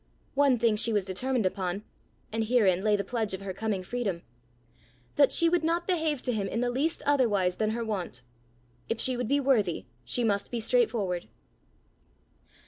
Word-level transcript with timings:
One 0.33 0.57
thing 0.57 0.77
she 0.77 0.91
was 0.91 1.05
determined 1.05 1.45
upon 1.45 1.83
and 2.31 2.43
herein 2.45 2.83
lay 2.83 2.95
the 2.95 3.03
pledge 3.03 3.35
of 3.35 3.41
her 3.41 3.53
coming 3.53 3.83
freedom! 3.83 4.23
that 5.15 5.31
she 5.31 5.47
would 5.47 5.63
not 5.63 5.85
behave 5.85 6.23
to 6.23 6.31
him 6.33 6.47
in 6.47 6.59
the 6.59 6.71
least 6.71 7.03
otherwise 7.05 7.57
than 7.57 7.69
her 7.69 7.85
wont. 7.85 8.23
If 8.89 8.99
she 8.99 9.15
would 9.15 9.27
be 9.27 9.39
worthy, 9.39 9.85
she 10.03 10.23
must 10.23 10.49
be 10.49 10.59
straightforward! 10.59 11.27